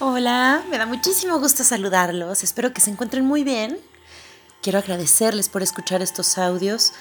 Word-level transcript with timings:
Hola, 0.00 0.62
me 0.70 0.78
da 0.78 0.86
muchísimo 0.86 1.40
gusto 1.40 1.64
saludarlos. 1.64 2.44
Espero 2.44 2.72
que 2.72 2.80
se 2.80 2.88
encuentren 2.88 3.24
muy 3.24 3.42
bien. 3.42 3.80
Quiero 4.62 4.78
agradecerles 4.78 5.48
por 5.48 5.60
escuchar 5.60 6.02
estos 6.02 6.38
audios 6.38 6.92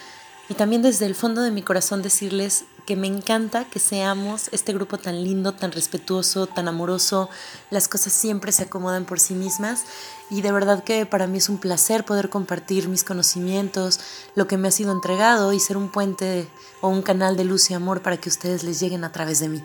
y 0.49 0.55
también 0.55 0.81
desde 0.81 1.05
el 1.05 1.13
fondo 1.13 1.43
de 1.43 1.51
mi 1.51 1.61
corazón 1.61 2.01
decirles 2.01 2.65
que 2.87 2.95
me 2.95 3.05
encanta 3.05 3.65
que 3.65 3.77
seamos 3.77 4.49
este 4.51 4.73
grupo 4.73 4.97
tan 4.97 5.23
lindo, 5.23 5.53
tan 5.53 5.71
respetuoso, 5.73 6.47
tan 6.47 6.67
amoroso. 6.67 7.29
Las 7.69 7.87
cosas 7.87 8.13
siempre 8.13 8.51
se 8.51 8.63
acomodan 8.63 9.05
por 9.05 9.19
sí 9.19 9.35
mismas 9.35 9.83
y 10.31 10.41
de 10.41 10.51
verdad 10.51 10.83
que 10.83 11.05
para 11.05 11.27
mí 11.27 11.37
es 11.37 11.49
un 11.49 11.59
placer 11.59 12.03
poder 12.03 12.29
compartir 12.29 12.89
mis 12.89 13.03
conocimientos, 13.03 13.99
lo 14.33 14.47
que 14.47 14.57
me 14.57 14.69
ha 14.69 14.71
sido 14.71 14.91
entregado 14.91 15.53
y 15.53 15.59
ser 15.59 15.77
un 15.77 15.89
puente 15.89 16.49
o 16.81 16.87
un 16.87 17.03
canal 17.03 17.37
de 17.37 17.43
luz 17.43 17.69
y 17.69 17.75
amor 17.75 18.01
para 18.01 18.17
que 18.17 18.29
ustedes 18.29 18.63
les 18.63 18.79
lleguen 18.79 19.03
a 19.03 19.11
través 19.11 19.39
de 19.39 19.49
mí. 19.49 19.63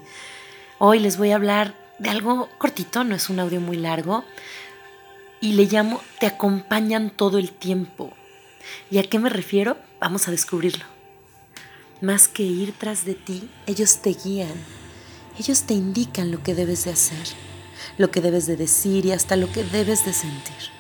Hoy 0.79 0.99
les 0.99 1.17
voy 1.17 1.30
a 1.30 1.37
hablar 1.37 1.82
de 2.03 2.11
algo 2.11 2.48
cortito, 2.59 3.04
no 3.04 3.14
es 3.14 3.31
un 3.31 3.39
audio 3.39 3.61
muy 3.61 3.77
largo, 3.77 4.25
y 5.40 5.53
le 5.53 5.67
llamo 5.67 6.03
Te 6.18 6.27
acompañan 6.27 7.11
todo 7.11 7.39
el 7.39 7.53
tiempo. 7.53 8.13
¿Y 8.90 8.99
a 8.99 9.04
qué 9.04 9.18
me 9.18 9.29
refiero? 9.29 9.77
Vamos 10.00 10.27
a 10.27 10.32
descubrirlo. 10.32 10.85
Más 12.00 12.27
que 12.27 12.43
ir 12.43 12.72
tras 12.77 13.04
de 13.04 13.14
ti, 13.14 13.49
ellos 13.67 13.99
te 14.03 14.14
guían, 14.14 14.53
ellos 15.39 15.63
te 15.63 15.75
indican 15.75 16.32
lo 16.32 16.43
que 16.43 16.54
debes 16.54 16.85
de 16.85 16.91
hacer, 16.91 17.27
lo 17.99 18.11
que 18.11 18.21
debes 18.21 18.46
de 18.46 18.57
decir 18.57 19.07
y 19.07 19.13
hasta 19.13 19.36
lo 19.36 19.50
que 19.53 19.63
debes 19.63 20.05
de 20.05 20.13
sentir. 20.13 20.71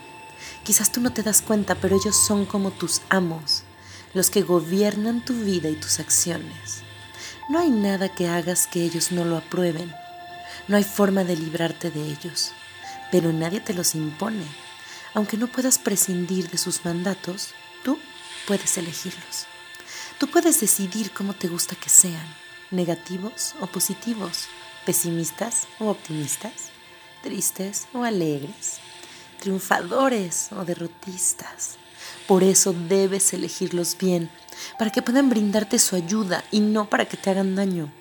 Quizás 0.64 0.90
tú 0.90 1.00
no 1.00 1.12
te 1.12 1.22
das 1.22 1.40
cuenta, 1.40 1.76
pero 1.76 1.96
ellos 1.96 2.16
son 2.16 2.46
como 2.46 2.72
tus 2.72 3.00
amos, 3.08 3.62
los 4.14 4.30
que 4.30 4.42
gobiernan 4.42 5.24
tu 5.24 5.34
vida 5.34 5.68
y 5.68 5.76
tus 5.76 6.00
acciones. 6.00 6.82
No 7.48 7.60
hay 7.60 7.70
nada 7.70 8.08
que 8.08 8.26
hagas 8.26 8.66
que 8.66 8.82
ellos 8.82 9.12
no 9.12 9.24
lo 9.24 9.36
aprueben 9.36 9.92
no 10.68 10.76
hay 10.76 10.84
forma 10.84 11.24
de 11.24 11.36
librarte 11.36 11.90
de 11.90 12.02
ellos, 12.02 12.52
pero 13.10 13.32
nadie 13.32 13.60
te 13.60 13.74
los 13.74 13.94
impone. 13.94 14.44
Aunque 15.14 15.36
no 15.36 15.48
puedas 15.48 15.78
prescindir 15.78 16.48
de 16.50 16.58
sus 16.58 16.84
mandatos, 16.84 17.50
tú 17.82 17.98
puedes 18.46 18.78
elegirlos. 18.78 19.46
Tú 20.18 20.28
puedes 20.28 20.60
decidir 20.60 21.10
cómo 21.10 21.34
te 21.34 21.48
gusta 21.48 21.74
que 21.74 21.88
sean, 21.88 22.26
negativos 22.70 23.54
o 23.60 23.66
positivos, 23.66 24.46
pesimistas 24.86 25.66
o 25.78 25.88
optimistas, 25.88 26.70
tristes 27.22 27.88
o 27.92 28.04
alegres, 28.04 28.78
triunfadores 29.40 30.50
o 30.52 30.64
derrotistas. 30.64 31.76
Por 32.26 32.44
eso 32.44 32.72
debes 32.72 33.32
elegirlos 33.32 33.96
bien, 33.98 34.30
para 34.78 34.90
que 34.90 35.02
puedan 35.02 35.28
brindarte 35.28 35.78
su 35.78 35.96
ayuda 35.96 36.44
y 36.50 36.60
no 36.60 36.88
para 36.88 37.04
que 37.06 37.16
te 37.16 37.30
hagan 37.30 37.56
daño 37.56 37.92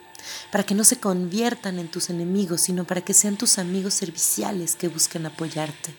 para 0.52 0.64
que 0.64 0.76
no 0.76 0.84
se 0.84 1.00
conviertan 1.00 1.80
en 1.80 1.88
tus 1.88 2.10
enemigos, 2.10 2.62
sino 2.62 2.86
para 2.86 3.02
que 3.02 3.14
sean 3.14 3.38
tus 3.38 3.58
amigos 3.58 3.94
serviciales 3.94 4.76
que 4.76 4.88
busquen 4.88 5.26
apoyarte, 5.26 5.94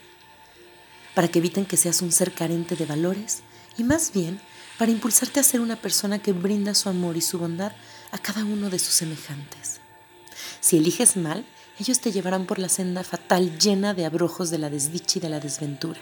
para 1.14 1.28
que 1.28 1.38
eviten 1.38 1.66
que 1.66 1.76
seas 1.76 2.02
un 2.02 2.12
ser 2.12 2.32
carente 2.32 2.76
de 2.76 2.86
valores 2.86 3.42
y 3.76 3.84
más 3.84 4.12
bien 4.12 4.40
para 4.78 4.90
impulsarte 4.90 5.40
a 5.40 5.44
ser 5.44 5.60
una 5.60 5.76
persona 5.76 6.18
que 6.18 6.32
brinda 6.32 6.74
su 6.74 6.88
amor 6.88 7.16
y 7.16 7.20
su 7.20 7.38
bondad 7.38 7.72
a 8.10 8.18
cada 8.18 8.44
uno 8.44 8.70
de 8.70 8.78
sus 8.78 8.94
semejantes. 8.94 9.80
Si 10.60 10.76
eliges 10.76 11.16
mal, 11.16 11.44
ellos 11.78 12.00
te 12.00 12.12
llevarán 12.12 12.46
por 12.46 12.58
la 12.58 12.68
senda 12.68 13.02
fatal 13.04 13.58
llena 13.58 13.94
de 13.94 14.04
abrojos 14.04 14.50
de 14.50 14.58
la 14.58 14.70
desdicha 14.70 15.18
y 15.18 15.22
de 15.22 15.28
la 15.28 15.40
desventura. 15.40 16.00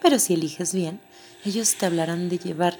Pero 0.00 0.18
si 0.18 0.34
eliges 0.34 0.72
bien, 0.72 1.00
ellos 1.44 1.74
te 1.74 1.86
hablarán 1.86 2.28
de 2.28 2.38
llevar 2.38 2.78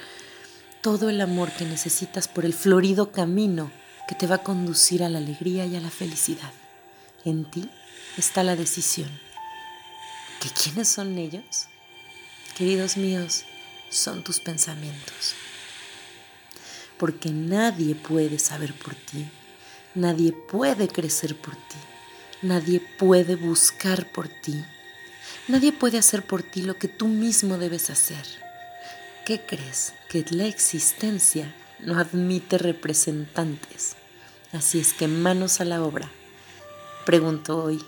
todo 0.81 1.11
el 1.11 1.21
amor 1.21 1.51
que 1.53 1.65
necesitas 1.65 2.29
por 2.29 2.45
el 2.45 2.55
florido 2.55 3.13
camino 3.13 3.71
que 4.11 4.17
te 4.17 4.27
va 4.27 4.35
a 4.35 4.43
conducir 4.43 5.05
a 5.05 5.09
la 5.09 5.19
alegría 5.19 5.67
y 5.67 5.77
a 5.77 5.81
la 5.81 5.89
felicidad. 5.89 6.53
En 7.25 7.49
ti 7.49 7.71
está 8.19 8.43
la 8.43 8.57
decisión. 8.57 9.09
¿Que 10.41 10.49
quiénes 10.49 10.89
son 10.89 11.17
ellos? 11.17 11.69
Queridos 12.57 12.97
míos, 12.97 13.45
son 13.89 14.25
tus 14.25 14.41
pensamientos. 14.41 15.35
Porque 16.99 17.31
nadie 17.31 17.95
puede 17.95 18.41
saber 18.41 18.75
por 18.75 18.97
ti, 18.97 19.29
nadie 19.95 20.33
puede 20.33 20.89
crecer 20.89 21.37
por 21.37 21.55
ti, 21.55 21.79
nadie 22.43 22.81
puede 22.81 23.37
buscar 23.37 24.11
por 24.11 24.27
ti, 24.27 24.65
nadie 25.47 25.71
puede 25.73 25.99
hacer 25.99 26.27
por 26.27 26.43
ti 26.43 26.63
lo 26.63 26.77
que 26.77 26.89
tú 26.89 27.07
mismo 27.07 27.59
debes 27.59 27.91
hacer. 27.91 28.27
¿Qué 29.25 29.41
crees? 29.47 29.93
Que 30.09 30.25
la 30.31 30.47
existencia 30.47 31.55
no 31.79 31.97
admite 31.97 32.59
representantes. 32.59 34.00
Así 34.53 34.81
es 34.81 34.93
que 34.95 35.07
manos 35.07 35.61
a 35.61 35.65
la 35.65 35.85
obra. 35.85 36.11
Pregunto 37.07 37.63
hoy, 37.63 37.81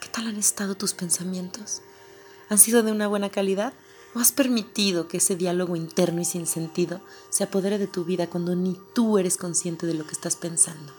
¿qué 0.00 0.08
tal 0.08 0.26
han 0.26 0.36
estado 0.36 0.74
tus 0.74 0.92
pensamientos? 0.92 1.82
¿Han 2.48 2.58
sido 2.58 2.82
de 2.82 2.90
una 2.90 3.06
buena 3.06 3.30
calidad? 3.30 3.72
¿O 4.12 4.18
has 4.18 4.32
permitido 4.32 5.06
que 5.06 5.18
ese 5.18 5.36
diálogo 5.36 5.76
interno 5.76 6.20
y 6.20 6.24
sin 6.24 6.48
sentido 6.48 7.00
se 7.30 7.44
apodere 7.44 7.78
de 7.78 7.86
tu 7.86 8.04
vida 8.04 8.28
cuando 8.28 8.56
ni 8.56 8.76
tú 8.92 9.18
eres 9.18 9.36
consciente 9.36 9.86
de 9.86 9.94
lo 9.94 10.04
que 10.04 10.14
estás 10.14 10.34
pensando? 10.34 10.92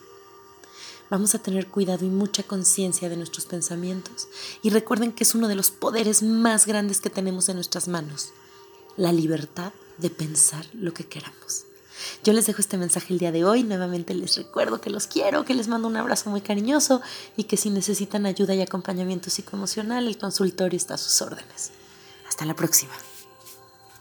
Vamos 1.09 1.35
a 1.35 1.39
tener 1.39 1.67
cuidado 1.67 2.05
y 2.05 2.09
mucha 2.09 2.43
conciencia 2.43 3.09
de 3.09 3.17
nuestros 3.17 3.47
pensamientos 3.47 4.29
y 4.61 4.69
recuerden 4.69 5.11
que 5.11 5.25
es 5.25 5.35
uno 5.35 5.49
de 5.49 5.55
los 5.55 5.71
poderes 5.71 6.23
más 6.23 6.65
grandes 6.65 7.01
que 7.01 7.09
tenemos 7.09 7.49
en 7.49 7.55
nuestras 7.55 7.89
manos, 7.89 8.29
la 8.95 9.11
libertad 9.11 9.73
de 9.97 10.09
pensar 10.09 10.65
lo 10.71 10.93
que 10.93 11.03
queramos. 11.03 11.65
Yo 12.23 12.33
les 12.33 12.45
dejo 12.45 12.61
este 12.61 12.77
mensaje 12.77 13.13
el 13.13 13.19
día 13.19 13.31
de 13.31 13.45
hoy. 13.45 13.63
Nuevamente 13.63 14.13
les 14.13 14.35
recuerdo 14.35 14.81
que 14.81 14.89
los 14.89 15.07
quiero, 15.07 15.45
que 15.45 15.53
les 15.53 15.67
mando 15.67 15.87
un 15.87 15.97
abrazo 15.97 16.29
muy 16.29 16.41
cariñoso 16.41 17.01
y 17.37 17.45
que 17.45 17.57
si 17.57 17.69
necesitan 17.69 18.25
ayuda 18.25 18.53
y 18.53 18.61
acompañamiento 18.61 19.29
psicoemocional, 19.29 20.07
el 20.07 20.17
consultorio 20.17 20.77
está 20.77 20.95
a 20.95 20.97
sus 20.97 21.21
órdenes. 21.21 21.71
Hasta 22.27 22.45
la 22.45 22.55
próxima. 22.55 22.93